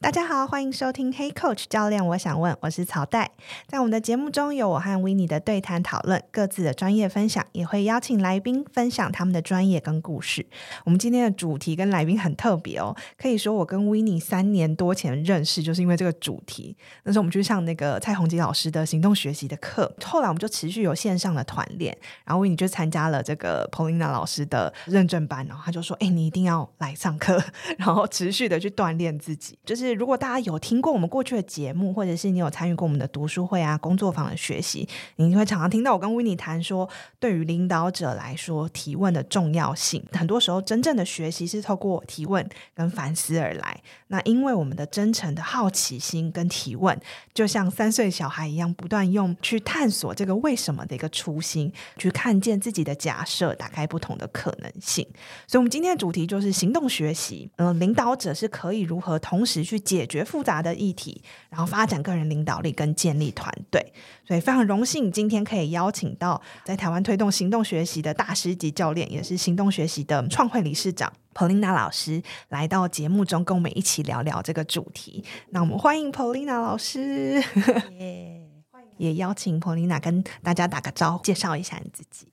[0.00, 3.32] 大家好，欢迎收听 Hey Coach 教练，我想问，我是曹代。
[3.66, 10.46] 在我们的节目中有我和 Winnie 的对谈讨论，各自的专业分享，也会邀请来宾分享他们的专业跟故事。
[10.84, 16.76] 我们今天的主题跟来宾很特别哦，可以说我跟 Winnie 三年多前认识，就是因为这个主题。
[17.02, 27.42] 那时候我们去上那个蔡宏基老师的行动学习的课，后来我们就持续有线上的团练，然后 Winnie 就参加了这个 Paulina 老师的认证班，然后他就说：“哎，你一定要来上课，
[27.78, 29.87] 然后持续的去锻炼自己。”就是。
[29.92, 40.02] 如果大家有听过我们过去的节目，或者是你有参与过我们的读书会啊、工作坊的学习，你会常常听到我跟 Winnie 谈说，对于领导者来说，提问的重要性。
[40.12, 43.80] 很多时候，真正的学习是透过提问跟反思而来。
[44.08, 46.98] 那因为我们的真诚的好奇心跟提问，
[47.34, 55.06] 就像三岁小孩一样，不断用去探索这个为什么的一个初心，去看见自己的假设，打开不同的可能性。
[55.46, 57.50] 所以，我们今天的主题就是行动学习。
[57.56, 63.92] 嗯、领导者是可以如何同时去解决复杂的议题，然后发展个人领导力跟建立团队。
[64.26, 71.12] 所以，非常荣幸今天可以邀请到在台湾推动行动学习的大师级教练，也是行动学习的创会理事长。
[71.34, 75.24] Paulina 老师来到节目中，跟我们一起聊聊这个主题。
[75.50, 78.42] 那我们欢迎 Paulina 老师，yeah,
[78.98, 82.26] 也邀请 Paulina 跟大家打个招呼，介绍一下你自己。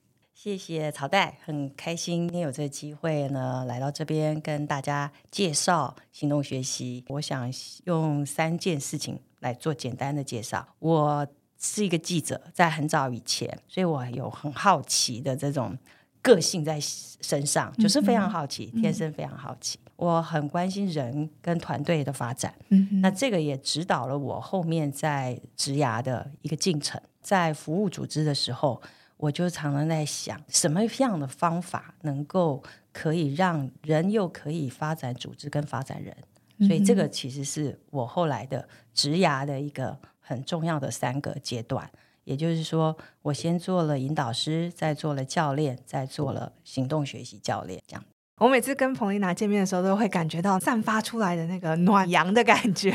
[0.46, 7.04] 谢谢曹代，很开心今天有这个机会呢，来到这边跟大家介绍行动学习。
[7.08, 7.52] 我想
[7.86, 10.64] 用三件事情来做简单的介绍。
[10.78, 15.76] 我是一个记者，在很早以前，所以我有很好奇的这种。
[16.22, 19.80] 个性在身上，就是非常好奇，嗯、天生非常好奇。
[19.86, 27.02] 嗯、我很关心人跟团队的发展，嗯、那这个也指导了我后面在职涯的一个进程。
[27.22, 28.82] 在服务组织的时候，
[29.17, 32.61] 我就常常在想，什么样的方法能够
[32.92, 36.15] 可以让人又可以发展组织跟发展人？
[36.58, 41.89] 嗯、所以这个其实是我后来的职涯的一个很重要的三个阶段。
[42.23, 48.04] 也就是说，我先做了引导师，再做了教练，再做了行动学习教练，这样。
[48.38, 52.90] 我每次跟 Paulina 见面的时候，都会感觉到散发出来的那个暖 阳的感觉，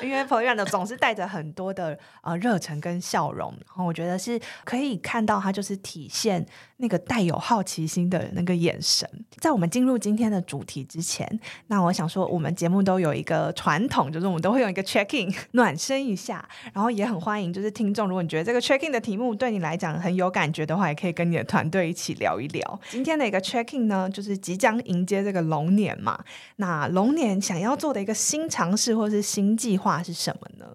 [0.00, 6.46] 因为 Paulina 总是带着很多的呃热忱跟笑容，然后我觉得是可以看到她就是体现
[6.76, 9.08] 那个带有好奇心的那个眼神。
[9.40, 11.28] 在我们进入今天的主题之前，
[11.66, 22.80] 那我想说，我们节目都有一个传统，就是我们都会用一个 checking 暖身一下，然后也很欢迎就是听众，如果你觉得这个 checking 的题目对你来讲很有感觉的话，也可以跟你的团队一起聊一聊。
[22.88, 24.67] 今天的一个 checking 呢，就是即将。
[24.68, 26.22] 将迎接这个龙年嘛，
[26.56, 30.66] 那龙年想要做的一个新尝试或是新计划是什么呢？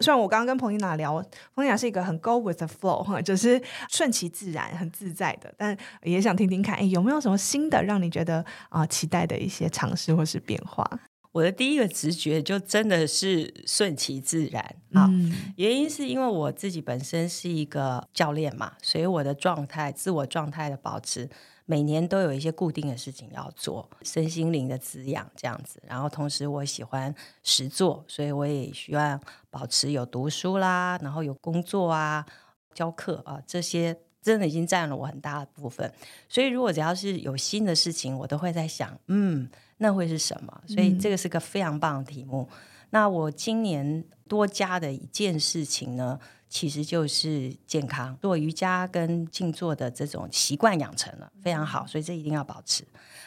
[0.00, 1.14] 虽然我刚刚跟彭丽娜聊
[1.54, 10.88] 彭丽娜是一个很 go with the flow 哈，就是顺其自然、很自在的，但也想听听看，哎，有没有什么新的让你觉得啊、期待的一些尝试或是变化？
[11.32, 14.62] 我的第一个直觉就真的是顺其自然
[14.92, 21.28] 啊，嗯、原因是因为我自己本身是一个教练嘛，所以我的状态、自我状态的保持。
[21.70, 25.78] 每年都有一些固定的事情要做，身心灵的滋养这样子。
[25.86, 32.24] 然后同时我喜欢实做，所以我也需要保持有读书啦，然后有工作啊、
[32.72, 35.92] 教课啊，这些真的已经占了我很大的部分。
[36.26, 40.62] 所以如果只要是有新的事情，我都会在想，嗯，那会是什么？
[40.66, 42.46] 所以这个是个非常棒的题目。
[42.50, 42.58] 嗯、
[42.90, 46.18] 那我今年多加的一件事情呢，
[46.48, 52.84] 其实就是健康，做瑜伽跟静坐的这种习惯养成了，非常好，所以这一定要保持。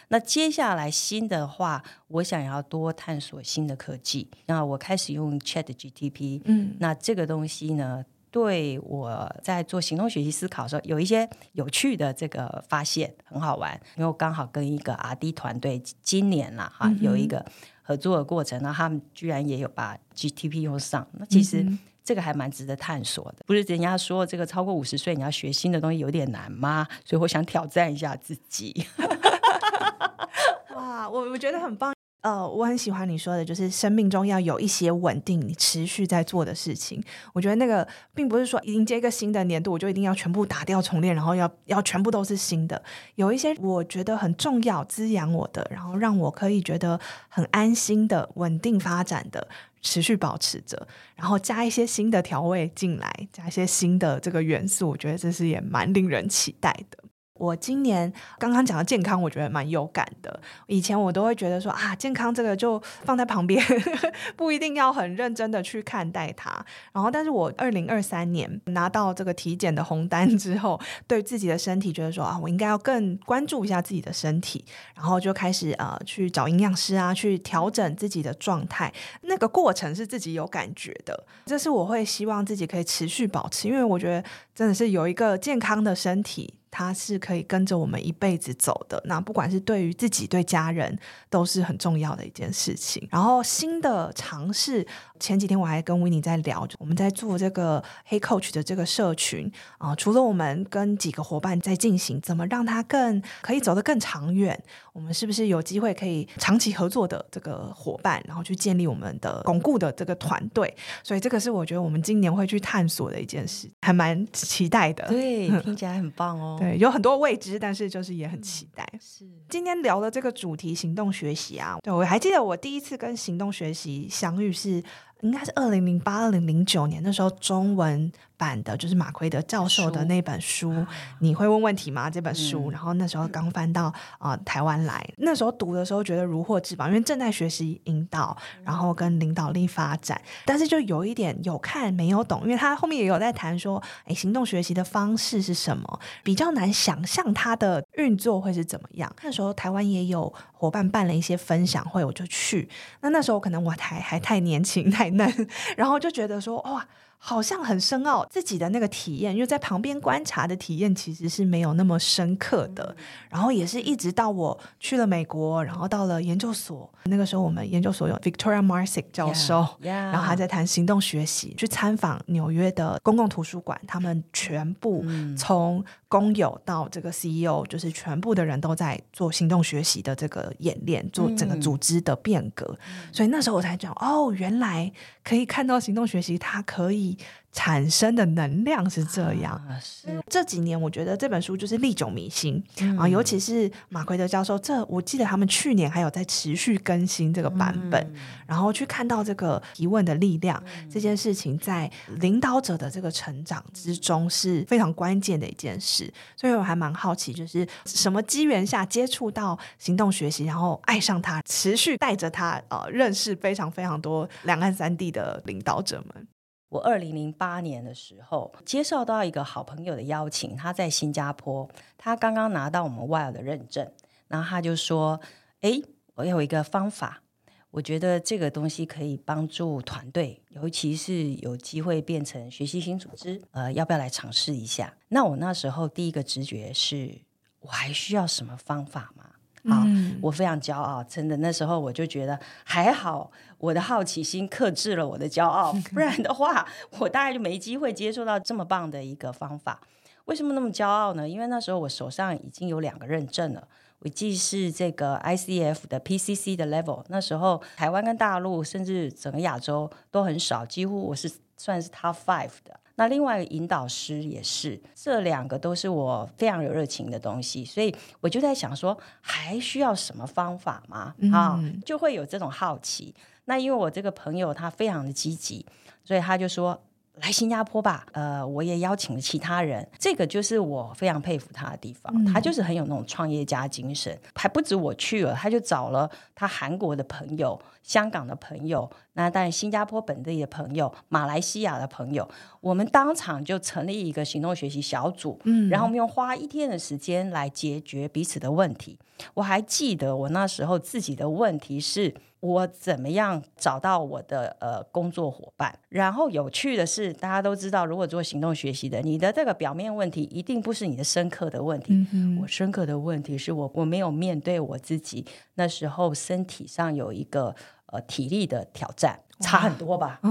[0.09, 4.27] 那接下来新的话，我想要多探索新的科技。
[4.45, 13.79] 那我开始用 ChatGPT，嗯，那这个东西呢，对我在做行动学习思考的时候，有一些有趣的这个发现，很好玩。
[13.95, 17.45] 因为我刚好跟一个 RD 团队今年啦哈、嗯、有一个
[17.83, 21.07] 合作的过程，那他们居然也有把 GTP 用上。
[21.11, 21.61] 那其实。
[21.61, 26.87] 嗯这个还蛮值得探索的，不是人家说这个超过五十岁你要学新的东西有点难吗？
[27.05, 28.87] 所以我想挑战一下自己。
[30.75, 31.93] 哇，我我觉得很棒。
[32.21, 37.03] 呃，我很喜欢你说的，就是生命中要有一些稳定、你持续在做的事情。
[37.33, 42.81] 我觉得那个并不是说迎接一个新的年度，我就一定要全部打掉重练，然后要要全部都是新的。
[43.15, 49.47] 有一些我觉得很重要、滋养我的，然后让我可以觉得很安心的稳定发展的。
[49.83, 57.00] 持续保持着，然后加一些新的调味进来，加一些新的这个元素，我觉得这是也蛮令人期待的。
[57.41, 60.39] 我今年刚刚讲的健康，我觉得蛮有感的。
[60.67, 63.59] 以前我都会觉得说啊，健康这个就放在旁边，
[64.37, 66.63] 不一定要很认真的去看待它。
[66.93, 74.63] 然后，但是我二零二三年拿到这个体检的红单之后，对自己的身体觉得说啊，我应该要更关注一下自己的身体，
[74.95, 78.93] 然后就开始呃去找营养师啊，去调整自己的状态。
[79.23, 84.23] 那个过程是自己有感觉的，这是我会希望自己可以持续保持，因为我觉得
[84.53, 86.53] 真的是有一个健康的身体。
[86.71, 90.97] 它是可以跟着我们一辈子走的，那不管是对于自己、对家人，
[91.29, 93.05] 都是很重要的一件事情。
[93.11, 94.87] 然后新的尝试，
[95.19, 104.57] 前几天我还跟 Winnie 在聊，我们在做这个黑 Coach 的这个社群啊、除了我们跟几个伙伴在进行，怎么让它更可以走得更长远？
[104.93, 110.73] 我们是不是有机会可以长期合作的这个伙伴，然后去建立我们的巩固的这个团队？
[111.03, 115.07] 所以这个是我觉得我们今年会去探索的一件事，还蛮期待的。
[115.07, 116.57] 对，听起来很棒哦。
[116.61, 118.87] 对，有很多未知，但是就是也很期待。
[118.93, 124.83] 嗯、是今天聊的这个主题，行动学习啊，对，我还记得我第一次跟行动学习相遇是，
[125.21, 128.11] 应该是二零零八、二零零九年，那时候中文。
[128.41, 130.87] 版的就是马奎德教授的那本书，书
[131.19, 132.09] 你会问问题吗？
[132.09, 133.83] 这本书，嗯、然后那时候刚翻到
[134.17, 149.15] 啊、呃、台湾来，那时候读的时候觉得如获至宝，因为正在学习引导，然后跟领导力发展，但是就有一点有看没有懂，因为他后面也有在谈说，哎，行动学习的方式是什么，比较难想象它的运作会是怎么样。
[149.21, 152.69] 那时候台湾也有伙伴办了一些分享会，我就去。
[153.01, 156.87] 那那时候可能我还还太年轻太嫩， 然后就觉得说哇。
[157.23, 162.95] 好像很深奥，自己的那个体验，因为在旁边观察的体验其实是没有那么深刻的。
[163.29, 170.11] 然后也是一直到我去了美国，然后到了研究所，那个时候我们研究所有 Victoria Marsick 教授，yeah, yeah.
[170.11, 175.05] 然后还在谈行动学习，去参访纽约的公共图书馆，他们全部
[175.37, 182.75] 从工友到这个 CEO，就是全部的人都在做行动学习的这个演练，做整个组织的变革。
[183.11, 184.91] 所以那时候我才讲，哦，原来
[185.23, 187.10] 可以看到行动学习，它可以。
[187.51, 190.07] 产生的能量是这样，啊、是。
[190.29, 216.27] 这几年我觉得这本书就是历久弥新、嗯、啊，尤其是马奎德教授，这我记得他们去年还有在持续更新这个版本，嗯、然后去看到这个提问的力量、嗯、这件事情，在领导者的这个成长之中是非常关键的一件事，所以我还蛮好奇，就是什么机缘下接触到行动学习，然后爱上它，持续带着他呃认识非常非常多两岸三地的领导者们。
[216.71, 223.91] 我二零零八年的时候，接受到一个好朋友的邀请，他在新加坡，他刚刚拿到我们 WILD 的认证，
[224.29, 225.19] 然后他就说
[225.59, 225.81] ：“哎，
[226.15, 227.23] 我有一个方法，
[227.71, 237.19] 我觉得这个东西可以帮助团队，尤其是有机会变成学习型组织，呃，要不要来尝试一下？”那我那时候第一个直觉是，
[237.59, 239.30] 我还需要什么方法吗？
[239.69, 241.37] 好，嗯、我非常骄傲，真的。
[241.37, 246.65] 那时候我就觉得还好，我的好奇心克制了我的骄傲， 不然的话，
[246.99, 249.79] 我大概就没机会接触到这么棒的一个方法。
[250.25, 251.27] 为什么那么骄傲呢？
[251.27, 253.67] 因为那时候我手上已经有两个认证了，
[253.99, 261.29] 我既是这个 ICF 的 PCC 的 level，那时候台湾跟大陆甚至整个亚洲都很少，几乎我是
[261.61, 262.79] 算是 Top Five 的。
[262.95, 271.13] 那另外一个引导师也是，这两个都是我非常有热情的东西，所以我就在想说，还需要什么方法吗？
[271.31, 273.13] 啊、嗯，就会有这种好奇。
[273.45, 275.65] 那因为我这个朋友他非常的积极，
[276.03, 276.81] 所以他就说。
[277.15, 292.27] 来新加坡吧，呃，我也邀请了其他人，这个就是我非常佩服他的地方，嗯、他就是很有那种创业家精神，还不止我去了，他就找了他韩国的朋友、香港的朋友，那当然新加坡本地的朋友、马来西亚的朋友，
[292.59, 298.97] 我们当场就成立一个行动学习小组，嗯，然后我们用花一天的时间来解决彼此的问题。
[299.33, 302.13] 我还记得我那时候自己的问题是。
[302.41, 305.77] 我怎么样找到我的呃工作伙伴？
[305.89, 311.93] 然后有趣的是，大家都知道，如果做行动学习的，你的这个表面问题一定不是你的深刻的问题。
[311.93, 317.55] 嗯、哼我深刻的问题是我我没有面对我自己，那时候身体上有一个
[317.91, 320.19] 呃体力的挑战，差很多吧？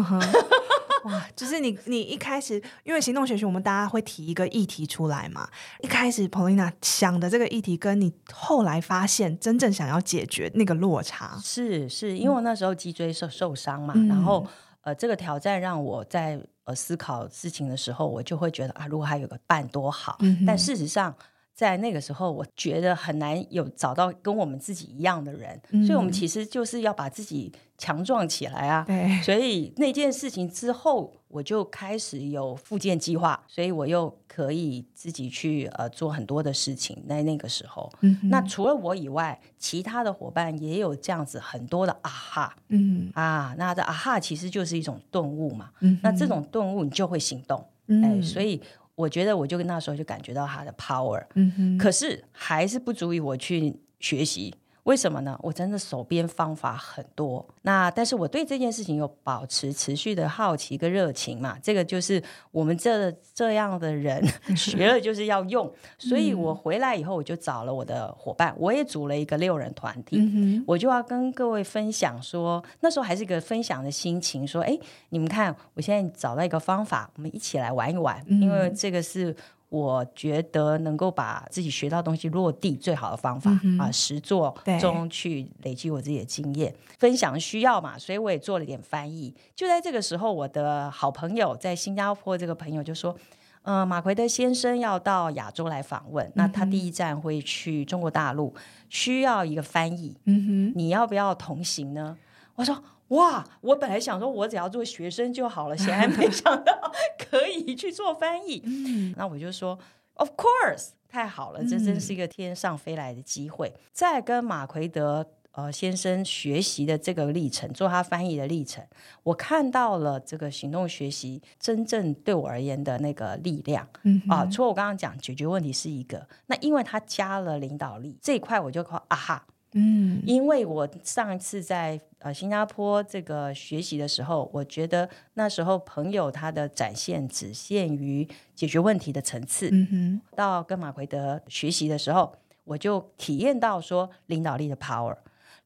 [1.04, 5.48] 哇，就是你，你一开始因为行动学习，我们大家会提一个议题出来嘛。
[5.80, 14.46] 一开始 Paulina 想的这个议题，跟你后来发现真正想要解决那个落差，是是因为我那时候脊椎受受伤嘛，嗯、然后
[14.82, 20.18] 呃，这个挑战让我在呃思考事情的时候，我就会觉得啊，如果还有个伴多好。
[20.20, 21.14] 嗯、但事实上。
[21.60, 28.82] 在那个时候，我觉得很难有找到跟我们自己一样的人，嗯、所以我们其实就是要把自己强壮起来啊。
[28.86, 37.04] 对，所以那件事情之后，我就开始有复健计划，所以我又可以自己去呃做很多的事情。
[37.06, 45.68] 在那个时候，嗯、那除了我以外，其他的伙伴也有这样子很多的啊哈，嗯啊，那这啊哈其实就是一种顿悟嘛。
[45.80, 48.58] 嗯，那这种顿悟你就会行动，嗯、哎，所以。
[49.00, 54.54] 我觉得我就跟那时候就感觉到他的 power，嗯哼，可是还是不足以我去学习。
[54.90, 55.38] 为什么呢？
[55.40, 61.56] 我真的手边方法很多，那但是我对这件事情有保持持续的好奇跟热情嘛。
[61.62, 62.20] 这个就是
[62.50, 64.20] 我们这这样的人
[64.56, 74.76] 学了就是要用，所以我回来以后我就找了我的伙伴，我也组了一个六人团体，嗯、我就要跟各位分享说，那时候还是一个分享的心情，说，哎，
[75.10, 79.36] 你们看，我现在找到一个方法，我们一起来玩一玩，嗯、因为这个是。
[79.70, 89.32] 我觉得能够把自己学到东西落地最好的方法、嗯、啊，实作中去累积我自己的经验，分享需要嘛，所以我也做了点翻译。
[89.54, 93.16] 就在这个时候，我的好朋友在新加坡这个朋友就说
[93.62, 98.52] ：“嗯、呃，马奎德先生要到亚洲来访问，嗯、那他第一站会去中国大陆，
[98.88, 102.18] 需要一个翻译，嗯哼，你要不要同行呢？”
[102.56, 102.82] 我说。
[103.10, 103.44] 哇！
[103.60, 108.62] 我本来想说，我只要做学生就好了， 显然没想到可以去做翻译。
[108.64, 109.78] 嗯、那我就说
[110.14, 113.72] ，Of course，太好了，这真是一个天上飞来的机会。
[113.74, 118.86] 嗯、在跟马奎德呃先生学习的这个历程，做他翻译的历程，
[119.24, 123.88] 我看到了这个行动学习真正对我而言的那个力量。
[124.04, 129.44] 嗯啊，除了我刚刚讲解决问题是一个，那因为他加了领导力这一块，我就靠啊哈。
[129.72, 139.68] 嗯，因为我上一次在呃新加坡这个学习的时候，我觉得那时候朋友他的展现只限于解决问题的层次。
[139.72, 142.32] 嗯哼，到跟马奎德学习的时候，
[142.64, 145.16] 我就体验到说领导力的 power，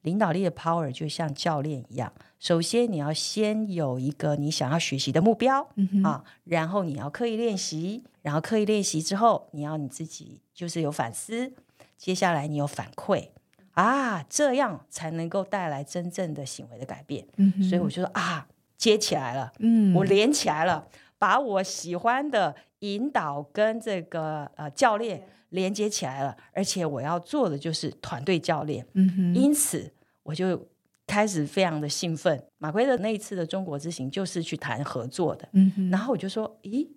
[0.03, 11.55] 领导力的 power 就像教练一样，首先你要先有一个你想要学习的目标，嗯哼，啊，然后你要刻意练习，然后刻意练习之后，你要你自己就是有反思，
[11.97, 13.29] 接下来你有反馈。
[13.75, 17.27] 啊，这样才能够带来真正的行为的改变。
[17.37, 20.87] 嗯、所以我就说啊，接起来了，嗯，我连起来了，
[21.19, 28.87] 把我喜欢的引导跟这个呃教练连接起来了，而且我要做的就是团队教练。
[28.95, 30.69] 嗯哼，因此我就
[31.07, 32.43] 开始非常的兴奋。
[32.59, 35.49] 马奎的那一次的中国之行就是去谈合作的。
[35.53, 36.89] 嗯哼，然后我就说，咦。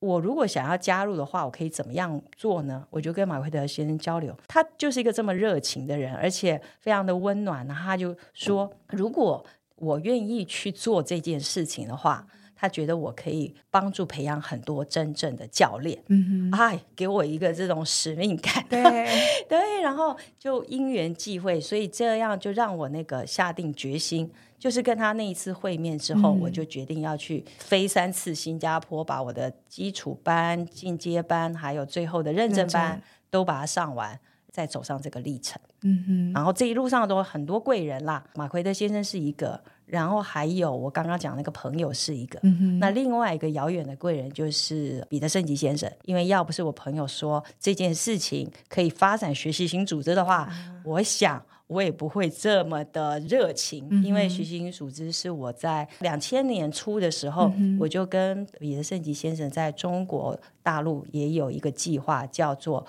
[0.00, 2.84] 我如果想要加入的话，我可以怎么样做呢？
[2.90, 7.66] 我就跟马奎德先生交流，他就是一个这么热情的人，而且非常的温暖。
[7.66, 9.44] 然后他就说，如果
[9.76, 12.26] 我愿意去做这件事情的话，
[12.60, 15.98] 他觉得我可以帮助培养很多真正的教练。
[16.08, 18.62] 嗯哼，哎，给我一个这种使命感。
[18.68, 18.82] 对
[19.48, 24.30] 对，然后就因缘际会，所以这样就让我那个下定决心。
[24.58, 35.58] 就是跟他那一次会面之后，嗯、我就决定要去飞三次新加坡，把我的基础班、进阶班，还有最后的认证班证都把它上完，再走上这个历程。
[35.80, 39.58] 嗯哼，然后这一路上都很多贵人啦，马奎德先生是一个，
[39.90, 42.38] 然后还有我刚刚讲那个朋友是一个。
[42.42, 51.42] 嗯，那另外一个遥远的贵人就是彼得圣吉先生，因为要不是我朋友说这件事情可以发展学习型组织的话，啊、我想。
[51.70, 62.84] 我也不会这么的热情，嗯、因为学习型组织是我在两千年初的时候，嗯、我就跟彼得圣吉先生在中国大陆也有一个计划，叫做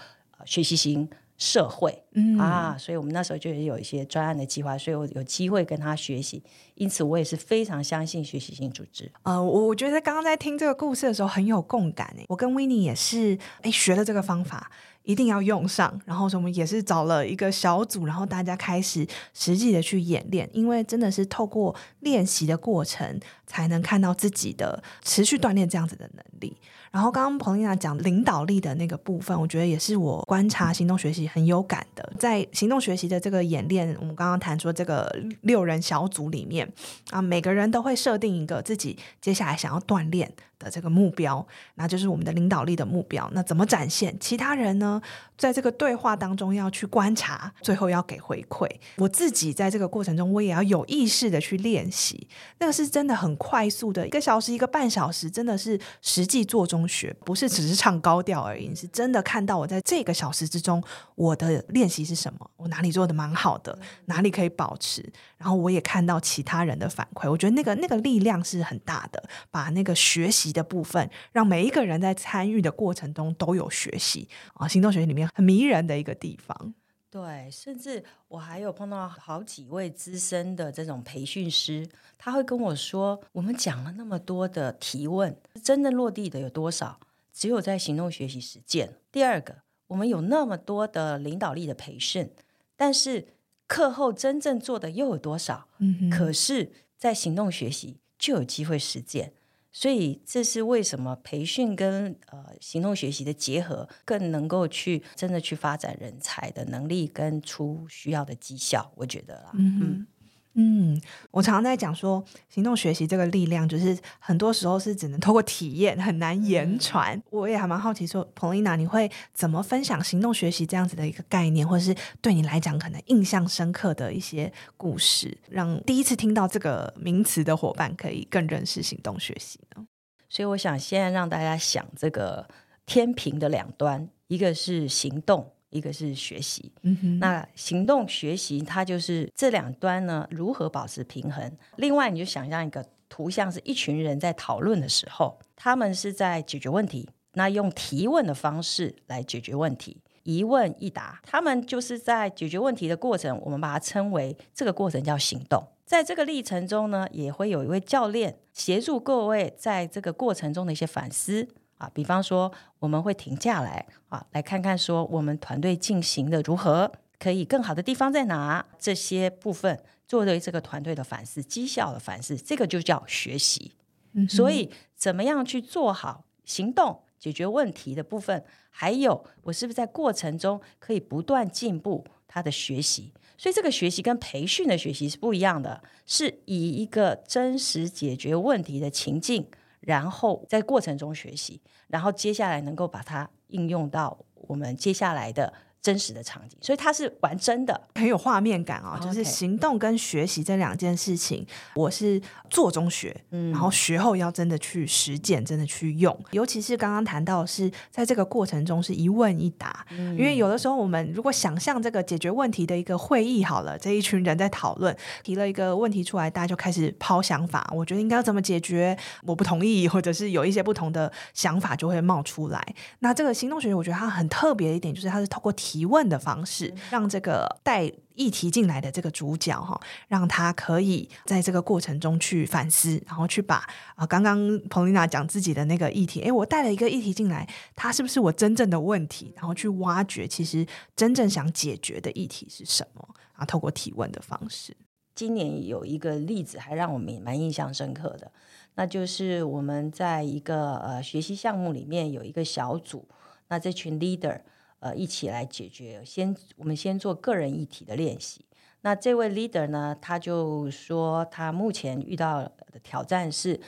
[0.45, 1.07] 学习型
[1.41, 6.43] 社会、嗯、啊，所以我们那时候就有一些专案的计划，所以我有机会跟他学习，
[6.75, 9.11] 因此我也是非常相信学习性组织。
[9.23, 14.69] 呃，我我觉得刚刚在听这个故事的时候很有共感诶，我跟 Winnie 也是哎学了这个方法。
[15.03, 26.55] 一定要用上，然后我们也是找了一个小组，然后大家开始实际的去演练，因为真的是透过练习的过程，才能看到自己的持续锻炼这样子的能力。
[26.91, 32.11] 然后刚刚彭丽娜讲领导力的那个部分，我觉得也是我观察行动学习很有感的。
[32.19, 35.09] 在行动学习的这个演练，我们刚刚谈说这个
[35.41, 36.71] 六人小组里面
[37.09, 40.31] 啊，每个人都会设定一个自己接下来想要锻炼
[40.61, 43.29] 的这个目标，那就是我们的领导力的目标。
[43.33, 44.15] 那怎么展现？
[44.19, 45.01] 其他人呢，
[45.37, 48.69] 在这个对话当中要去观察，最后要给回馈。
[48.97, 52.27] 我自己在这个过程中，我也要有意识的去练习。
[52.59, 60.83] 那个是真的很快速的，一个小时、一个半小时，真的是实际做中学，不是只是唱高调而已，是真的看到我在这个小时之中，
[61.15, 65.11] 我的练习是什么，我哪里做的蛮好的，哪里可以保持。
[65.41, 76.75] 然后我也看到其他人的反馈，我觉得那个那个力量是很大的，把那个学习的部分，让每一个人在参与的过程中都有学习啊，行动学习里面很迷人的一个地方。
[77.09, 86.99] 对，甚至我还有碰到好几位资深的这种培训师，他会跟我说：“我们讲了那么多的提问，真正落地的有多少？
[87.33, 88.93] 只有在行动学习实践。
[89.11, 89.57] 第二个，
[89.87, 92.29] 我们有那么多的领导力的培训，
[92.75, 93.27] 但是
[93.71, 95.69] 课后真正做的又有多少？
[95.79, 99.31] 嗯，可是，在行动学习就有机会实践。”
[99.71, 109.51] 所以这是为什么培训跟呃行动学习的结合更能够去真的去发展人才的能力跟出需要的绩效，我觉得啦。
[109.53, 110.07] 嗯哼。
[110.53, 117.17] 嗯，我常常在讲说，行动学习这个力量，就是很多时候是只能透过体验，很难言传。
[117.17, 129.85] 嗯、我也还蛮好奇说，说 Polina，你会怎么分享行动学习这样子的一个概念，或者是对你来讲可能印象深刻的一些故事，让第一次听到这个名词的伙伴可以更认识行动学习呢？
[130.27, 132.47] 所以，我想现在让大家想这个
[132.85, 135.51] 天平的两端，一个是行动。
[135.71, 141.51] 一个是学习，嗯哼，那行动学习它就是这两端呢，如何保持平衡？
[141.77, 155.65] 另外，你就想象一个图像，是一群人在讨论的时候，他们是在解决问题，那用提问的方式来解决问题，一问一答，他们就是在解决问题的过程，我们把它称为这个过程叫行动。
[155.85, 161.47] 在这个历程中呢，也会有一位教练协助各位在这个过程中的一些反思。
[161.81, 168.63] 啊，比方说，我们会停下来啊，来看看说我们团队进行的如何，可以更好的地方在哪？
[168.77, 173.71] 这些部分作为这个团队的反思、绩效的反思，这个就叫学习。
[174.13, 174.29] 嗯。
[174.29, 183.11] 所以，怎么样去做好行动解决问题的部分，还有我是不是在过程中可以不断进步他的学习？
[183.39, 189.47] 所以，这个学习跟培训的学习是不一样的，是以一个真实解决问题的情境。
[189.81, 195.53] 然后在过程中学习，然后接下来能够把它应用到我们接下来的。
[195.81, 199.03] 真实的场景，所以它是玩真的，很有画面感啊、哦！
[199.03, 202.21] 就是行动跟学习这两件事情，我是
[202.51, 206.15] 做中学，嗯，然后学后要真的去实践，真的去用。
[206.31, 218.95] 尤其是刚刚谈到是在这个过程中是一问一答，嗯、因为有的时候我们如果想象这个解决问题的一个会议好了，这一群人在讨论，提了一个问题出来，大家就开始抛想法，我觉得应该要怎么解决？
[219.23, 222.63] 我不同意，或者是有一些不同的想法就会冒出来。
[222.99, 239.33] 那这个行动学习，我觉得它很特别的一点就是它是透过提问的方式，让这个带议题进来的这个主角哈，让他可以在这个过程中去反思，然后去把啊刚刚 Polina 讲自己的那个议题，诶，我带了一个议题进来，它是不是我真正的问题？
[239.35, 243.07] 然后去挖掘，其实真正想解决的议题是什么？
[243.33, 244.75] 啊，透过提问的方式。
[245.15, 248.31] 今年有一个例子还让我们蛮印象深刻的，
[248.75, 253.07] 那就是我们在一个呃学习项目里面有一个小组，
[253.47, 254.41] 那这群 leader。
[254.81, 256.03] 呃，一起来解决。
[256.03, 258.45] 先，我们先做个人议题的练习。
[258.81, 263.59] 那这位 leader 呢，他就说，他目前遇到的挑战是，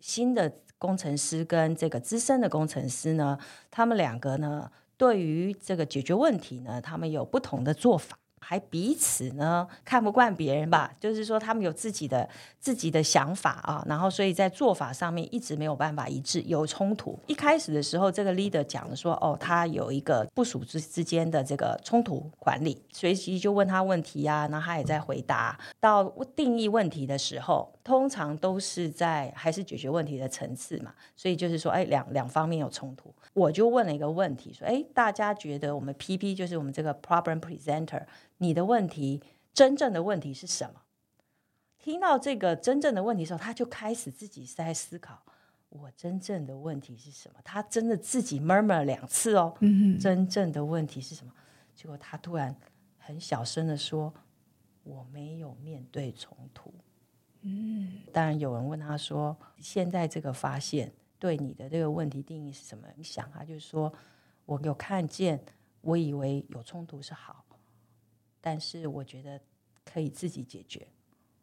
[0.00, 3.38] 新的工程师跟这个资深的工程师呢，
[3.70, 8.18] 他们两个呢，对于这个解决问题呢，他们有不同的做法。
[8.48, 12.28] 还彼此呢看不惯别人吧，就是说他们有自己的
[12.60, 17.18] 自己的想法啊，然后所以在做法上面一直没有办法一致，有冲突。
[17.26, 25.58] 一开始的时候，这个 leader 讲了说，哦，他有一个部署之之间的这个冲突管理，随即就问他问题啊，然后他也在回答。
[25.80, 26.04] 到
[26.36, 33.12] 定义问题的时候，通常都是在还是解决问题的层次嘛，所以就是说，哎，两两方面有冲突。
[33.36, 38.06] 我就问了一个问题，说，哎，大家觉得我们 PP 就是我们这个 problem presenter。
[38.38, 39.22] 你的问题，
[39.52, 40.80] 真正的问题是什么？
[41.78, 45.22] 听到这个真正的问题的时候，他就开始自己在思考，
[45.68, 47.34] 我真正的问题是什么？
[47.44, 51.32] 他真的自己 murmur 两次哦，嗯，真正的问题是什么？
[51.74, 52.56] 结果他突然
[52.96, 54.14] 很小声的说
[54.82, 56.72] ：“我没有面对冲突。”
[57.42, 63.92] 嗯，当然有人问他说：“现在这个发现对你的这个问题定义是什么你想？”他就是说
[64.46, 65.40] ：“我有看见，
[65.80, 67.44] 我以为有冲突是好。”
[68.40, 69.40] 但是我觉得
[69.84, 70.86] 可以自己解决，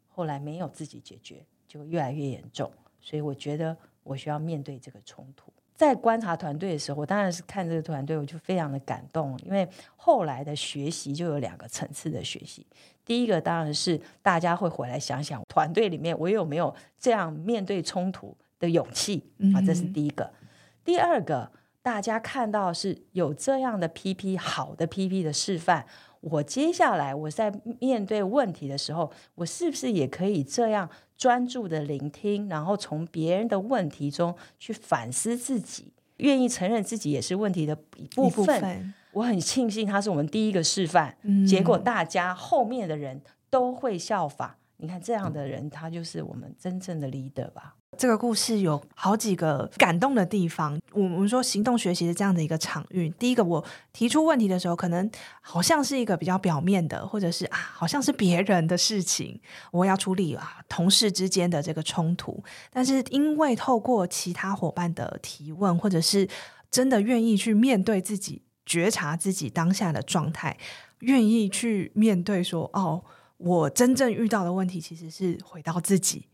[0.08, 2.72] 后来没有自己解决，就越来越严重。
[3.02, 5.52] 所以我觉得我需要面对这个冲突。
[5.76, 12.66] 在观察团队的时候，我当然是看这个团队，我就非常的感动，因为后来的学习就有两个层次的学习。
[13.04, 19.22] 第一个当然是大家会回来想想，团队里面我有没有这样面对冲突的勇气
[19.54, 19.60] 啊？
[19.62, 20.24] 这是第一个。
[20.24, 20.48] 嗯、
[20.86, 25.86] 第二个，大家看到是有这样的 PP 好的 PP 的示范。
[26.22, 38.46] 我接下来我在面对问题的时候，我是不是也可以这样专注的聆听，然后从别人的问题中去反思自己，愿意承认自己也是问题的一部分。
[38.46, 44.56] 部分我很庆幸他是我们第一个示范，嗯、结果大家后面的人都会效仿。
[44.78, 47.76] 你看这样的人，他就是我们真正的 leader 吧。
[47.98, 50.80] 这个故事有好几个感动的地方。
[50.92, 55.10] 我们说行动学习的这样的一个场域，第一个我提出问题的时候，可能
[55.42, 59.40] 好像是一个比较表面的，或者是啊，好像是别人的事情，
[59.72, 62.44] 我要处理啊同事之间的这个冲突。
[62.72, 66.28] 但是因为透过其他伙伴的提问，或者是
[66.70, 70.58] 真的愿意去面对自己，觉察自己当下的状态，
[71.00, 73.04] 愿意去面对说，哦，
[73.38, 76.28] 我真正遇到的问题其实是回到自己。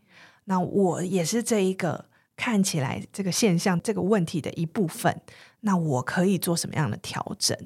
[0.44, 5.20] 那我也是这一个看起来这个现象这个问题的一部分，
[5.60, 7.56] 那我可以做什么样的调整？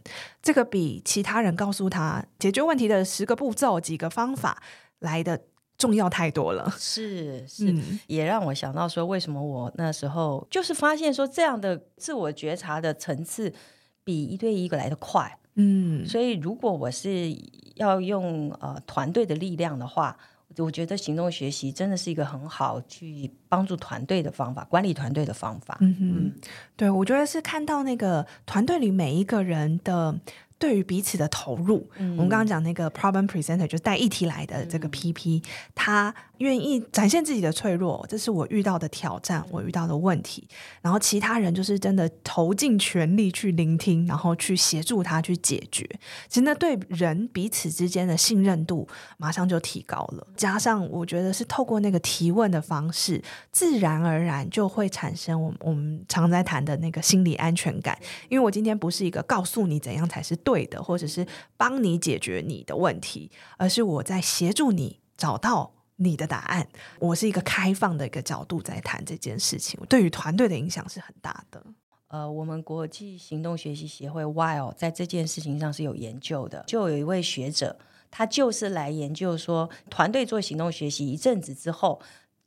[0.42, 4.60] 这个比其他人告诉他解决问题的十个步骤、几个方法
[4.98, 5.40] 来的
[5.78, 6.68] 重要太多了。
[6.76, 13.54] 是是， 嗯、也让我想到说，为什么我那时候就是发现说，这样的自我觉察的层次
[14.02, 15.38] 比一对一个来的快。
[15.54, 17.32] 嗯，所以如果我是
[17.76, 20.18] 要用呃团队的力量的话。
[20.58, 25.78] 我觉得行动学习真的是一个很好去帮助团队的方法，管理团队的方法。
[25.80, 26.32] 嗯
[26.76, 30.18] 对，我觉得是看到那个团队里每一个人的。
[30.58, 35.42] 对于彼此的投入，嗯、我们刚刚讲那个 problem presenter 就带议题来的这个 PP，、嗯、
[35.74, 40.48] 他愿意展现自己的脆弱，这是我遇到的挑战，我遇到的问题。
[40.80, 45.88] 然后其他人就是真的投尽全力去聆听，然后去协助他去解决。
[46.28, 50.26] 其实那对人彼此之间的信任度马上就提高了。
[50.36, 57.98] 加上我觉得是透过那个提问的方式，自然而然就会产生我们我们常在谈的那个心理安全感。
[58.28, 61.26] 因为我今天不是一个告诉你怎样才是对的，或者是
[61.56, 66.68] 帮你解决你的问题，而是我在协助你找到你的答案。
[67.00, 71.60] 我是一个开放的一个角度在谈这件事情，对于团队的影响是很大的。
[72.08, 77.76] 呃，我们国际行动学习协会 WILE 在这件事情上是有研究的，就有一位学者，
[78.10, 82.00] 他就是来研究说，团队做行动学习一阵子之后，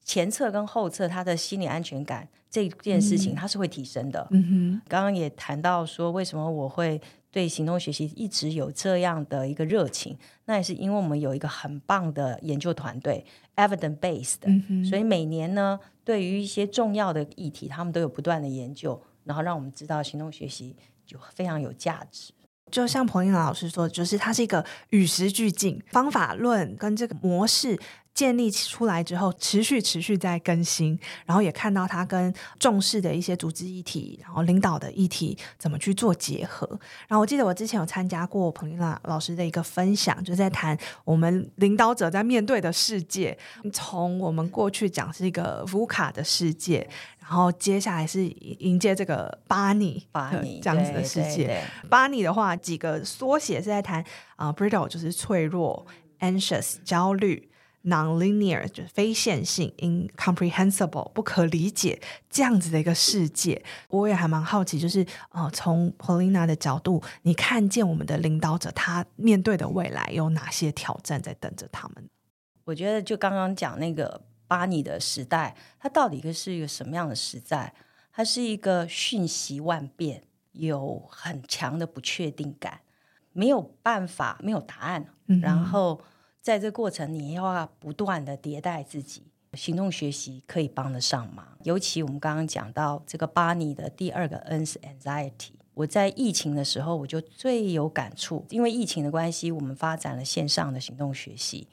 [0.05, 4.25] 前侧跟后侧他的心理安全感这件事情，它是会提升的。
[4.31, 7.01] 嗯哼，刚刚也谈到说，为什么我会。
[7.38, 13.23] 对行动学习一直有这样的一个热情，那也是因为我们有一个很棒的研究团队
[13.58, 22.34] ，evidence based 所以每年呢，对于一些重要的议题，他们都有不断的研究，然后让我们知道行动学习就非常有价值。
[22.71, 27.80] 就像彭丽娜老师说，就是它是一个与时俱进方法论跟这个模式。
[28.17, 36.67] 建立出来之后，持续持续在更新，然后也看到他跟重视的一些组织议题，然后领导的议题怎么去做结合。
[37.08, 40.75] 然后我记得我之前有参加过彭丽娜老师的一个分享，就在谈
[41.06, 43.38] 我们领导者在面对的世界，
[43.71, 51.62] 从我们过去讲是一个 VUCA 的世界，然后接下来是迎接这个巴尼巴尼这样子的世界。
[51.88, 54.03] 巴尼的话，几个缩写是在谈
[54.38, 55.86] 啊、uh,，brittle 就是脆弱
[56.21, 57.47] ，anxious 焦虑。
[57.88, 72.10] Non-linear 就是非线性，incomprehensible 不可理解这样子的一个世界，我也还蛮好奇，就是呃，从 Paulina 的角度，你看见我们的领导者他面对的未来有哪些挑战在等着他们？
[72.65, 77.73] 我觉得就刚刚讲那个巴尼的时代，它到底是一个什么样的时代？
[78.12, 82.82] 它是一个瞬息万变，有很强的不确定感，
[83.32, 86.02] 没有办法，没有答案，嗯、然后。
[86.47, 91.45] 在这过程，你要不断的迭代自己，行动学习可以帮得上忙。
[91.63, 95.49] 尤其我们刚刚讲到这个巴尼的第二个 N 是 anxiety。
[95.73, 101.67] 我在疫情的时候，我就最有感触，因为疫情的关系，我们发展了线上的行动学习。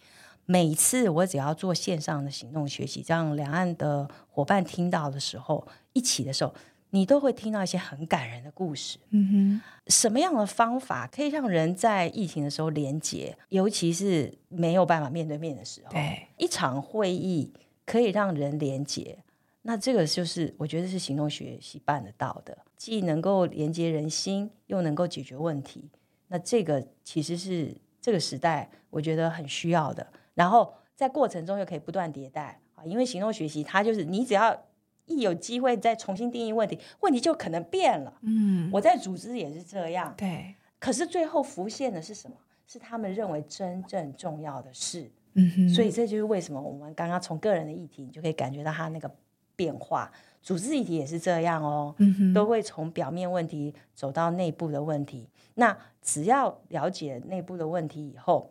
[0.44, 6.52] 每次我只要做线上的行动学习，让两岸的伙伴听到的时候，一起的时候。
[6.94, 9.00] 你都会听到一些很感人的故事。
[9.11, 17.52] 嗯哼，什么样的方法可以让人在疫情的时候连结，尤其是没有办法面对面的时候，对，一场会议
[17.85, 19.18] 可以让人连结。
[19.62, 25.90] 那这个就是我觉得是行动学习办得到的，既能够连接人心，又能够解决问题。
[26.28, 30.07] 那这个其实是这个时代我觉得很需要的。
[30.35, 34.57] 然后在过程中又可以不断迭代啊，因为行动学习它就是你只要。
[35.06, 38.12] 一有机会再重新定义问题，问题就可能变了。
[38.22, 40.14] 嗯，我在组织也是这样。
[40.16, 42.36] 对，可是最后浮现的是什么？
[42.66, 45.10] 是他们认为真正重要的事。
[45.34, 49.10] 嗯哼，所以这就是为什么我们刚刚从个人的议题，你就可以感觉到他那个
[49.54, 50.10] 变化。
[50.40, 55.28] 组织议题也是这样哦，嗯哼，都会从表面问题走到内部的问题。
[55.54, 58.50] 那只要了解内部的问题以后，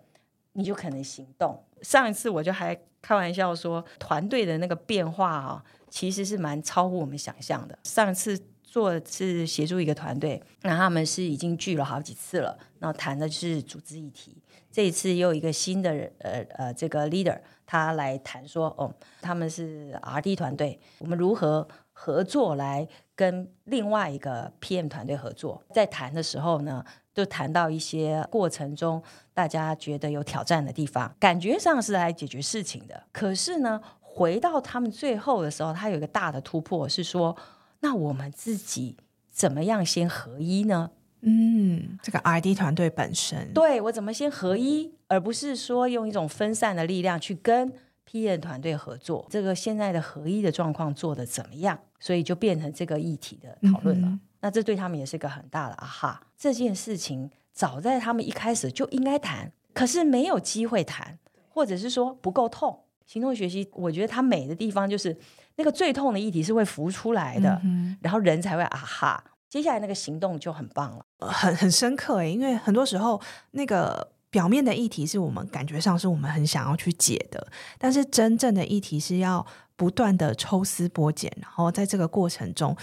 [0.53, 1.63] 你就可能行动。
[1.81, 5.63] 上一次我就还开玩笑说，团队的那个变化啊，
[5.93, 7.77] 其实是蛮超乎我们想象的。
[7.83, 14.41] 上次做是协助一个团队，那他们是已经聚了好几次了，然后谈的是组织议题。
[14.71, 25.63] 这一次又一个新的呃呃这个 leader，他来谈说，哦，他们是 RD 团队，我们如何合作来跟另外一个 PM 团队合作？
[25.71, 28.99] 在谈的时候呢，就谈到一些过程中
[29.31, 33.03] 大家觉得有挑战的地方，感觉上是来解决事情的。
[33.11, 33.79] 可是呢，
[34.15, 37.35] 回到他们最后的时候，他有一个大的突破，是说，
[37.79, 38.95] 那我们自己
[39.31, 40.91] 怎么样先合一呢？
[41.21, 47.73] 嗯，这个 ID 团队本身，对，我怎么先合一，而不是说用一种分散的力量去跟
[48.07, 49.25] PM 团队合作？
[49.31, 51.79] 这个现在的合一的状况做得怎么样？
[51.99, 54.07] 所以就变成这个议题的讨论了。
[54.07, 56.21] 嗯、那这对他们也是个很大的啊哈！
[56.37, 61.17] 这件事情早在他们一开始就应该谈，可是没有机会谈，
[61.49, 62.82] 或者是说不够痛。
[63.05, 65.15] 行动学习，我觉得它美的地方就是
[65.55, 69.23] 那个最痛的议题是会浮出来的，嗯、然后人才会啊哈。
[69.49, 82.75] 接下来那个行动就很棒了，很很深刻诶，因为很多时候那个表面的议题是我们感觉上是我们很想要去解的，但是真正的议题是要不断的抽丝剥茧，然后在这个过程中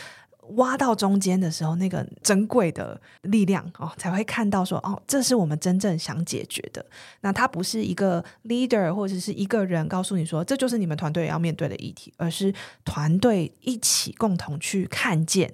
[0.57, 6.85] 挖到中间的时候，那个珍贵的力量哦，才会看到说哦，这是我们真正想解决的。
[7.21, 12.53] 那它不是一个 leader 或者是一个人告诉你说，这就是你们团队要面对的议题，而是
[12.85, 15.53] 团队一起共同去看见。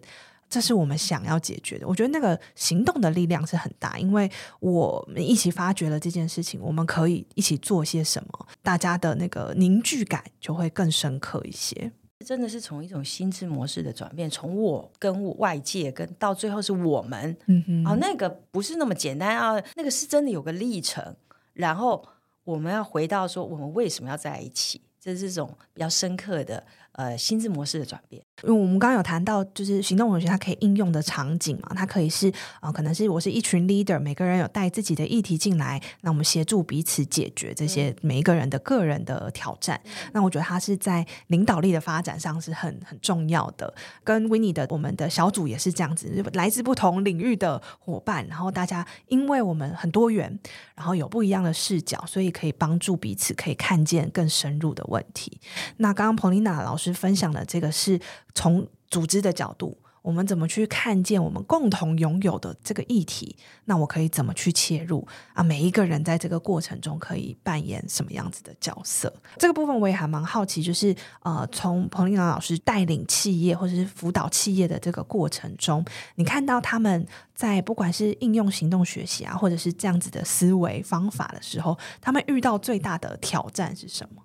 [0.48, 1.88] 这是我们想要解决的。
[1.88, 4.30] 我觉得那个行动的力量是很大，因为
[4.60, 11.90] 我们一起发掘了这件事情，我们可以一起做些什么，大家的那个凝聚感就会更深刻一些。
[12.24, 21.14] 真的是从一种心智模式的转变，从我跟外界，跟到最后是我们，嗯哼，啊，那个不是那么简单啊，那个是真的有个历程，
[21.52, 22.04] 然后
[22.44, 24.80] 我们要回到说，我们为什么要在一起？
[24.98, 26.64] 这是这种比较深刻的。
[26.92, 32.28] 呃，心智模式的转变，因为我们刚刚有谈到，就是行动文学它可以应用的场景嘛，它可以是
[32.60, 39.80] 啊、呃，可能是我是一群 leader，每个人有带自己的议题进来，那我们协助彼此解决这些每一个人的个人的挑战。
[39.84, 43.72] 嗯、那我觉得它是在领导力的发展上是很很重要的。
[44.02, 50.36] 跟 Winnie 的我们的小组也是这样子，来自不同领域的伙伴，然后大家因为我们很多元，
[50.74, 55.40] 然后有不一样的视角，所以可以帮助彼此可以看见更深入的问题。
[55.76, 56.96] 那刚刚 Paulina 老师。
[56.96, 58.00] 分享的这个是
[58.36, 63.34] 从组织的角度，我们怎么去看见我们共同拥有的这个议题？
[63.64, 65.42] 那我可以怎么去切入啊？
[65.42, 69.12] 每一个人在这个过程中可以扮演什么样子的角色？
[69.38, 84.22] 这个部分我也还蛮好奇，就是呃，从彭丽娜老师带领企业或者是辅导企业的这个过程中，你看到他们在不管是应用行动学习啊，或者是这样子的思维方法的时候，他们遇到最大的挑战是什么？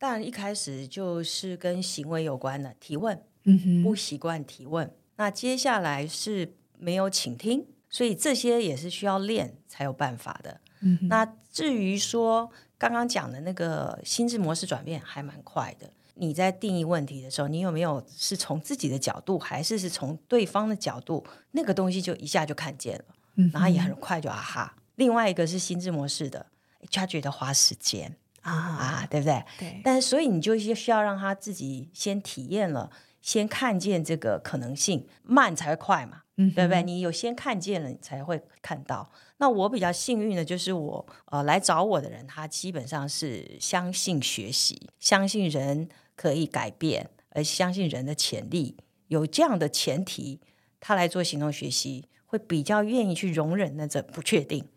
[0.00, 4.94] 当然，一开始就是跟行为有关的提问，嗯哼，不习惯提问。
[5.16, 10.60] 那接下来是没有倾听，所以这些也是需要练才有办法的。
[10.80, 15.90] 嗯，那至于说刚刚讲的那个心智模式转变，还蛮快的。
[16.14, 21.24] 你在定义问题的时候，你有没有是从自己的角度，还是是从对方的角度？
[21.52, 23.04] 那个东西就一下就看见了，
[23.36, 24.76] 嗯，然后也很快就啊哈。
[24.96, 26.46] 另外一个是心智模式的，
[26.90, 28.16] 他觉得花时间。
[28.42, 29.44] 啊啊，对不对？
[29.58, 29.80] 对。
[29.84, 36.82] 但是，所以你就需要让他自己先体验了，先看见这个可能性，慢才会快嘛，对不对？
[36.82, 39.10] 你有先看见了，你才会看到。
[39.38, 48.76] 那我比较幸运的就是我呃来找我的人，他基本上是相信学习，相信人可以改变，而相信人的潜力。
[49.08, 50.40] 有这样的前提，
[50.80, 54.68] 他来做行动学习，会比较愿意去容忍那种不确定。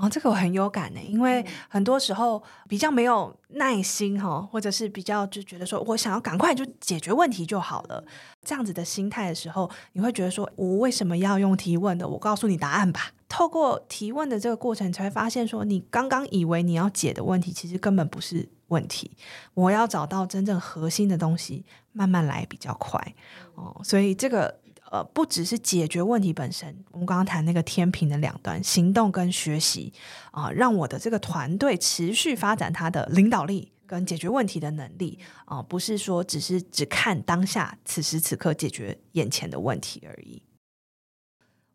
[0.00, 8.04] 哦，这个我很有感呢，因为很多时候比较没有耐心哈，或者是比较就觉得说我想要赶快就解决问题就好了，
[8.44, 12.06] 这样子的心态的时候，你会觉得说我为什么要用提问的？
[12.06, 13.10] 我告诉你答案吧。
[13.28, 19.10] 透过提问的这个过程，才会发现说你刚刚以为你要解的问题，其实根本不是问题。
[19.54, 23.14] 我要找到真正核心的东西，慢慢来比较快
[23.56, 23.80] 哦。
[23.82, 24.60] 所以这个。
[24.90, 29.92] 呃，不只是解决问题本身，我们刚刚谈那个天平的两端，行动跟学习
[30.30, 40.42] 啊，让我的这个团队持续发展他的领导力跟解决问题的能力啊，不是说只是只看当下此时此刻解决眼前的问题而已。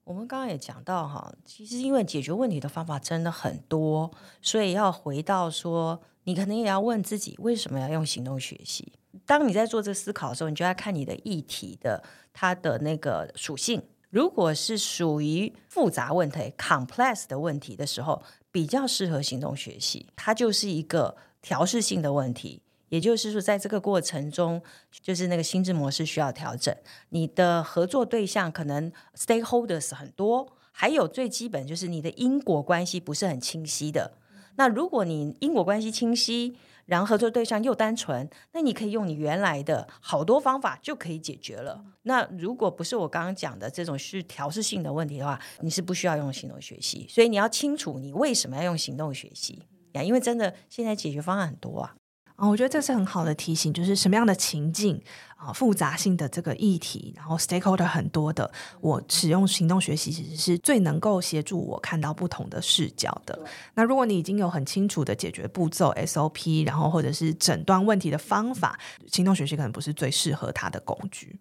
[0.04, 8.94] 我们刚刚也讲到哈，其实因为解决问题的方法真的很多，所以要回到说，你可能也要问自己，为什么要用行动学习？
[9.26, 13.82] 当你在做这思考的时候，你就要看你的议题的它的那个属性。
[14.10, 18.22] 如果是属于复杂问题 （complex 的问题）的时候，
[18.52, 20.06] 比较适合行动学习。
[20.16, 26.76] 它就是一个调试性的问题，也就是说，在这个过程中，就是那个心智模式需要调整。
[27.10, 34.14] 你的合作对象可能 stakeholders 很多，还有最基本就是你的因果关系不是很清晰的。
[34.58, 41.84] 那如果你因果关系清晰，然后合作对象又单纯，那你可以用你原来的好多方法就可以解决了。
[42.04, 47.06] 那如果不是我刚刚讲的这种是调试性的问题的话，你是不需要用行动学习。
[47.10, 50.04] 所以你要清楚你为什么要用行动学习呀？
[50.04, 51.96] 因为真的现在解决方案很多啊。
[52.36, 55.00] 啊，我觉得这是很好的提醒，就是什么样的情境
[55.36, 63.40] 啊，复杂性的这个议题，然后 stakeholder 很多的，我使用行动学习其实是最能够协助我看到不同的视角的。
[63.76, 68.80] 那如果你已经有很清楚的解决步骤 SOP，然后或者是诊断问题的方法，
[69.12, 71.40] 行动学习可能不是最适合它的工具。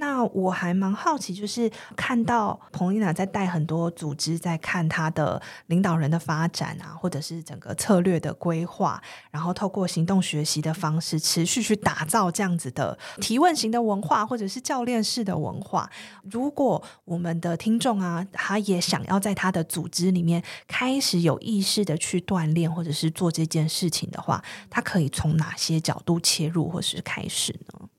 [0.00, 15.90] 那我还蛮好奇，就是看到彭丽娜在带很多组织，在看他的领导人的发展啊，或者是整个策略的规划，然后透过行动学习的方式，持续去打造这样子的提问型的文化，或者是教练式的文化。
[16.22, 27.89] 如果我们的听众啊，他也想要在他的组织里面开始有意识的去锻炼，或者是做这件事情的话，他可以从哪些角度切入，或是开始呢？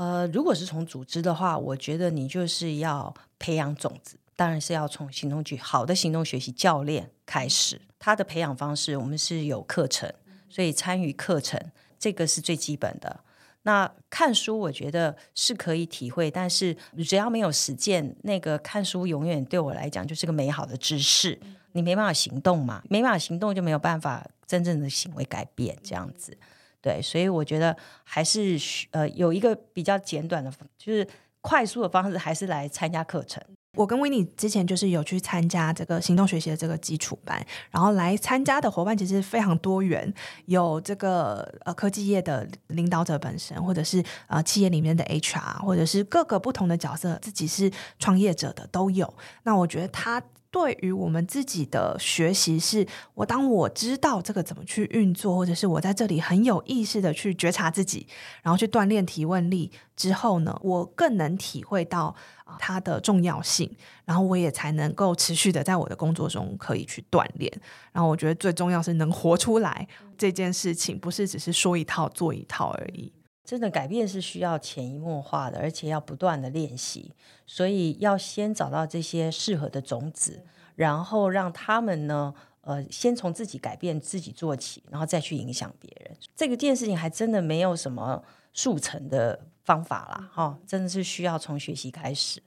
[0.00, 7.78] 呃，如果是从组织的话，我觉得你就是要培养种子，当然是要从行动学好的行动学习教练开始。
[7.98, 10.10] 他的培养方式，我们是有课程，
[10.48, 11.60] 所以参与课程
[11.98, 13.20] 这个是最基本的。
[13.64, 16.74] 那看书，我觉得是可以体会，但是
[17.06, 21.38] 只要没有实践，那个看书永远对我来讲就是个美好的知识，
[21.72, 26.34] 你没办法行动嘛，没办法行动就没有办法真正的行为改变，这样子。
[26.82, 28.58] 对，所以我觉得还是
[28.92, 31.06] 呃有一个比较简短的，就是
[31.40, 33.42] 快速的方式，还是来参加课程。
[33.76, 37.40] 我跟 Winnie 之前就是有去参加这个行动学习的这个基础班，
[37.70, 40.12] 然后来参加的伙伴其实非常多元，
[40.46, 49.14] 有这个呃科技业的领导者本身，或者是呃企业里面的 HR，或者是各个不同的角色，自己是创业者的都有。
[49.44, 50.22] 那我觉得他。
[50.50, 58.06] 对于我们自己的学习是，是我当我知道这个怎么去运作，或者是我在这里很有意识的去觉察自己，
[58.42, 63.70] 然后去锻炼提问力之后呢，我更能体会到啊它的重要性，
[64.04, 67.52] 然后我也才能够持续的在我的工作中可以去锻炼。
[67.92, 69.86] 然后我觉得最重要是能活出来
[70.18, 73.12] 这件事情，不是只是说一套做一套而已。
[73.50, 77.12] 真的改变是需要潜移默化的，而且要不断的练习，
[77.48, 80.44] 所以要先找到这些适合的种子，
[80.76, 86.16] 然后让他们呢，呃，先从自己改变自己做起，然后再去影响别人。
[86.36, 92.40] 这个件事情还真的没有什么速成的方法啦，哈、哦，真的是需要从学习开始。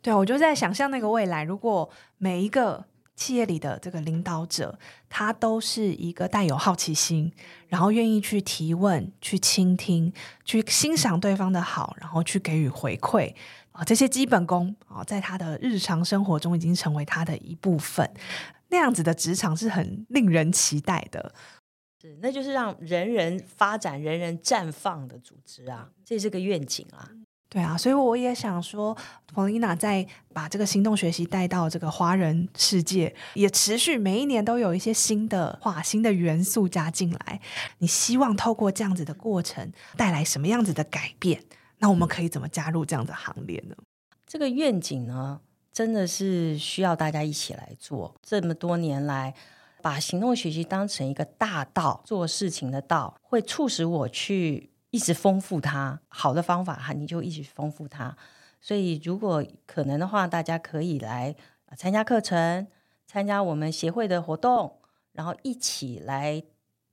[0.00, 2.84] 对，我就在想象那个未来，如果每一个。
[3.20, 4.78] 企业里的这个领导者，
[5.10, 7.30] 他都是一个带有好奇心，
[7.68, 10.10] 然后愿意去提问、去倾听、
[10.46, 13.34] 去欣赏对方的好，然后去给予回馈
[13.72, 18.10] 啊，这些基本功啊，在他的日常生活中已经成为他的一部分。
[18.70, 21.34] 那样子的职场是很令人期待的，
[22.00, 27.10] 是，那就是让人人发展、人人绽放的组织啊，这是个愿景啊。
[27.52, 28.96] 对啊，所以我也想说
[29.34, 37.40] ，Paulina 在把这个行动学习带到这个华人世界，也持续每一年都有一些新的话、新的元素加进来。
[37.78, 41.42] 你希望透过这样子的过程带来什么样子的改变？
[41.78, 43.74] 那我们可以怎么加入这样的行列呢？
[44.28, 45.40] 这个愿景呢，
[45.72, 48.14] 真的是需要大家一起来做。
[48.22, 49.34] 这么多年来，
[49.82, 54.70] 把行动学习当成一个大道，做事情的道，会促使我去。
[54.90, 58.16] 一直丰富它，好的方法哈，你就一直丰富它。
[58.60, 61.34] 所以如果可能的话，大家可以来
[61.76, 62.66] 参加课程，
[63.06, 64.80] 参加我们协会的活动，
[65.12, 66.42] 然后一起来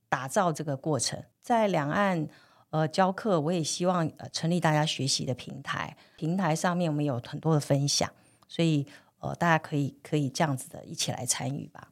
[0.08, 1.22] 打造这个过程。
[1.42, 2.28] 在两岸
[2.70, 8.10] 呃教课，我也希望呃成立大家学习的平台，平台上面我们有很多的分享，
[8.46, 8.86] 所以
[9.18, 11.87] 呃大家可以可以这样子的一起来参与吧。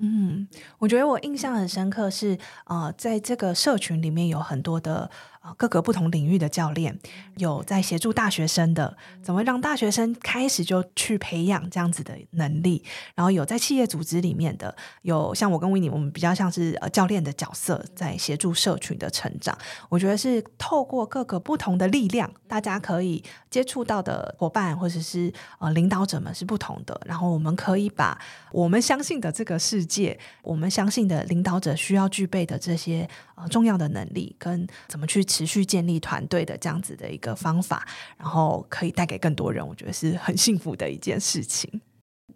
[0.00, 0.46] 嗯，
[0.78, 5.10] 我觉得我印象很深刻是，呃，在这个社群里面有很多的。
[5.56, 6.98] 各个不同领域的教练
[7.36, 12.84] 有在协助大学生的，怎么让大学生开始就去培养这样子的能力？
[13.14, 19.56] 然后有在企业组织里面的，有像我跟 Winnie，我们比较像是呃教练的角色，在协助社群的成长。
[19.88, 27.00] 我觉得是透过各个不同的力量，大家可以接触到的伙伴或者是呃领导者们是不同的。
[27.06, 28.20] 然后我们可以把
[28.52, 35.24] 我们相信的这个世界，我们相信的领导者需要具备的这些呃重要的能力，跟怎么去。
[35.38, 37.86] 持续建立团队的这样子的一个方法，
[38.16, 41.80] 然后可以带给更多人，我觉得是很幸福的一件事情。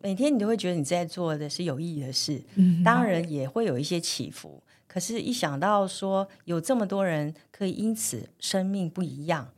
[0.00, 4.62] 每天你都会觉得你在做的是有意义的事，嗯，当然也会有一些起伏。
[4.86, 9.48] 可是，一想到说有这么多人可以因此生命不一样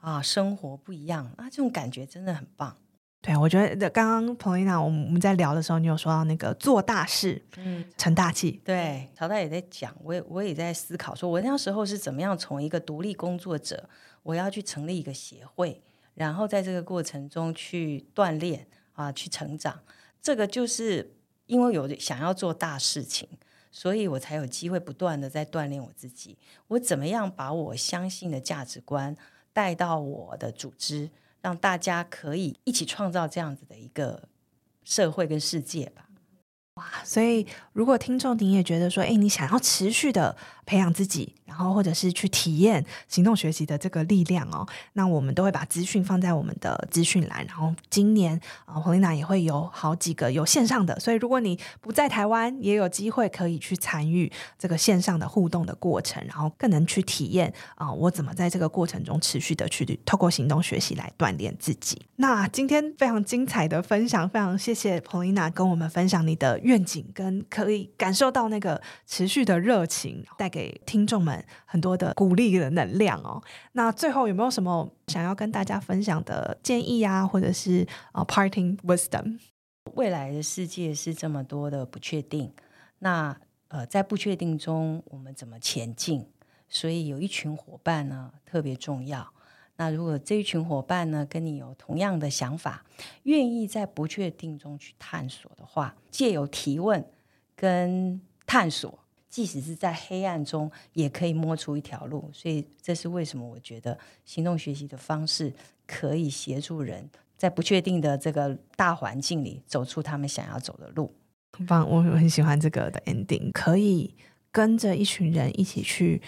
[0.00, 2.74] 啊，生活不一样，啊这种感觉真的很棒。
[3.24, 8.60] 对，我觉得刚刚 Polina 我们在聊的时候，你有说到那个做大事，嗯，成大器。
[8.62, 13.88] 对，曹大也在讲，我也我也在思考，说我那时候是怎么样从一个独立工作者，
[14.22, 19.80] 我要去成立一个协会，然后在这个过程中去锻炼啊，去成长。
[20.20, 21.16] 这个就是
[21.46, 23.26] 因为有想要做大事情。
[23.76, 26.38] 所以我才有机会不断的在锻炼我自己。
[26.68, 29.16] 我怎么样把我相信的价值观
[29.52, 31.10] 带到我的组织，
[31.44, 34.30] 让大家可以一起创造这样子的一个
[34.82, 36.08] 社会跟世界吧。
[36.76, 36.86] 哇！
[37.04, 40.34] 所以如果听众你也觉得说，哎，你想要持续的
[40.66, 41.34] 培养自己。
[41.46, 47.46] 然后，或者是去体验行动学习的这个力量哦，那我们都会把资讯放在我们的资讯栏。
[47.46, 62.02] 然后今年啊，Polina 也会有好几个有线上的，所以如果你不在台湾，也有机会可以去参与这个线上的互动的过程，然后更能去体验啊，我怎么在这个过程中持续的去透过行动学习来锻炼自己。
[62.16, 71.44] 那今天非常精彩的分享，非常谢谢彭丽娜跟我们分享你的愿景，跟可以感受到那个持续的热情，带给听众们。
[71.64, 73.42] 很多的鼓励的能量哦。
[73.72, 79.40] 那最后有没有什么想要跟大家分享的建议啊，或者是呃 parting wisdom？
[79.94, 82.52] 未来的世界是这么多的不确定，
[83.00, 83.36] 那
[83.66, 86.24] 呃在不确定中我们怎么前进？
[86.68, 89.28] 所以有一群伙伴呢特别重要。
[89.76, 92.84] 那如果这一群伙伴呢跟你有同样的想法，
[93.24, 97.04] 愿意在不确定中去探索的话，借由提问
[97.56, 99.03] 跟探索。
[99.34, 102.30] 即使是在黑暗中，也可以摸出一条路。
[102.32, 105.52] 所以，这是为什么我觉得行动学习的方式
[105.88, 111.12] 可以协助人在不确定的这个大环境里走出他们想要走的路。
[111.58, 114.14] 很棒，我很喜欢这个的 ending，可以
[114.52, 116.22] 跟着一群人一起去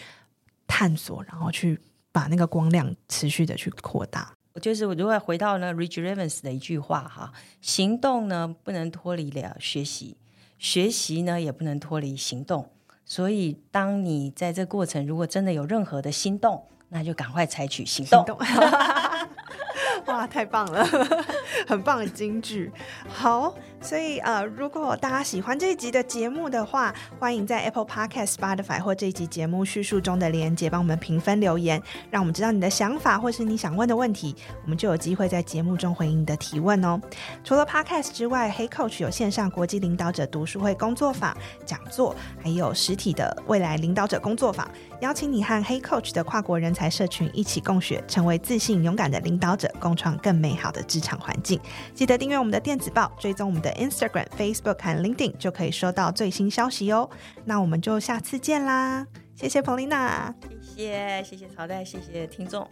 [0.66, 1.78] 探索，然后去
[2.10, 4.34] 把那个光亮持续的去扩大。
[4.54, 10.16] 我就是，我如果回到呢，Rich Evans 的一句话哈，行动呢不能脱离了学习，
[10.58, 12.68] 学习呢也不能脱离行动。
[13.08, 18.36] 所以，当你在这过程，如果真的有任何的心动，那就赶快采取行动。
[20.06, 20.84] 哇，太棒了，
[21.66, 22.72] 很棒的金句。
[23.08, 37.00] 好，所以呃，如果大家喜欢这一集的节目的话，欢迎在 Apple Podcast、Spotify 或这一集节目叙述中的连结帮我们评分留言，让我们知道你的想法或是你想问的问题，我们就有机会在节目中回应你的提问哦。
[37.44, 44.68] 除了 Podcast 之外黑 Coach 有线上国际领导者读书会工作坊讲座，还有实体的未来领导者工作坊，
[45.00, 49.66] 邀请你和黑 Coach 的跨国人才社群一起共学，成为自信勇敢的领导者。
[49.78, 51.60] 共创更美好的职场环境，
[51.94, 57.08] 记得订阅我们的电子报，追踪我们 Instagram、Facebook 和 LinkedIn，就可以收到最新消息哦。
[57.44, 59.06] 那我们就下次见啦！
[59.34, 62.66] 谢谢 Polina，谢谢谢谢曹代，谢谢听众。